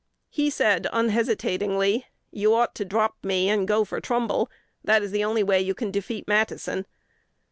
"He 0.31 0.49
said 0.49 0.87
unhesitatingly, 0.91 2.07
'You 2.31 2.55
ought 2.55 2.73
to 2.73 2.83
drop 2.83 3.17
me, 3.23 3.49
and 3.49 3.67
go 3.67 3.85
for 3.85 4.01
Trumbull: 4.01 4.49
that 4.83 5.03
is 5.03 5.11
the 5.11 5.23
only 5.23 5.43
way 5.43 5.61
you 5.61 5.75
can 5.75 5.91
defeat 5.91 6.27
Matteson.' 6.27 6.87